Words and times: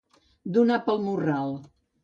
Donar 0.55 0.79
pel 0.89 1.03
morral. 1.05 1.57